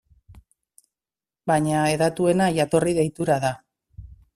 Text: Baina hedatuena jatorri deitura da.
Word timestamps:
Baina 1.53 1.85
hedatuena 1.93 2.51
jatorri 2.59 3.01
deitura 3.05 3.41
da. 3.49 3.59